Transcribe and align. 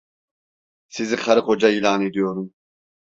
Sizi 0.89 1.15
karı 1.15 1.41
koca 1.41 1.69
ilan 1.69 2.01
ediyorum. 2.01 2.53